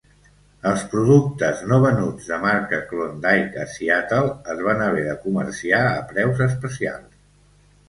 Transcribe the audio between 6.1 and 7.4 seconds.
preus especials.